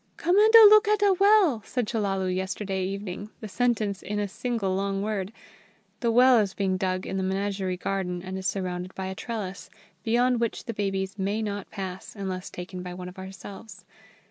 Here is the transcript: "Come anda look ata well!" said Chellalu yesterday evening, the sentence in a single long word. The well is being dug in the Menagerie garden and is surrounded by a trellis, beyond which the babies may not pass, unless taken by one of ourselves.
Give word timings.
"Come 0.17 0.35
anda 0.39 0.57
look 0.67 0.87
ata 0.87 1.13
well!" 1.19 1.61
said 1.63 1.85
Chellalu 1.85 2.35
yesterday 2.35 2.83
evening, 2.85 3.29
the 3.39 3.47
sentence 3.47 4.01
in 4.01 4.17
a 4.17 4.27
single 4.27 4.73
long 4.75 5.03
word. 5.03 5.31
The 5.99 6.11
well 6.11 6.39
is 6.39 6.55
being 6.55 6.75
dug 6.75 7.05
in 7.05 7.17
the 7.17 7.23
Menagerie 7.23 7.77
garden 7.77 8.23
and 8.23 8.35
is 8.35 8.47
surrounded 8.47 8.95
by 8.95 9.05
a 9.05 9.13
trellis, 9.15 9.69
beyond 10.01 10.39
which 10.39 10.65
the 10.65 10.73
babies 10.73 11.19
may 11.19 11.43
not 11.43 11.69
pass, 11.69 12.15
unless 12.15 12.49
taken 12.49 12.81
by 12.81 12.95
one 12.95 13.09
of 13.09 13.19
ourselves. 13.19 13.85